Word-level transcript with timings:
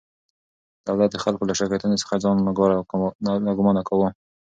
دولت 0.87 1.09
د 1.11 1.17
خلکو 1.23 1.43
له 1.49 1.53
شکایتونو 1.59 1.99
څخه 2.01 2.15
ځان 2.23 2.37
ناګمانه 3.47 3.81
کاوه. 3.87 4.09